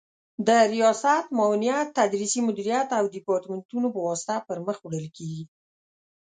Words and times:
د 0.47 0.49
ریاست، 0.73 1.25
معاونیت، 1.37 1.87
تدریسي 1.99 2.39
مدیریت 2.47 2.89
او 2.99 3.05
دیپارتمنتونو 3.15 3.87
په 3.95 3.99
واسطه 4.07 4.35
پر 4.47 4.57
مخ 4.65 4.77
وړل 4.81 5.07
کیږي 5.17 5.43